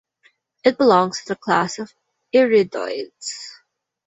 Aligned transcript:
It 0.63 0.79
belongs 0.79 1.19
to 1.21 1.27
the 1.27 1.35
class 1.35 1.77
of 1.77 1.93
iridoids. 2.33 3.35